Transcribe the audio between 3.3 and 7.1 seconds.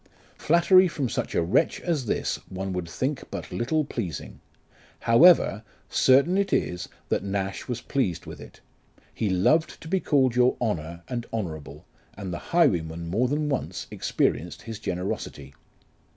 little pleasing; however, certain it is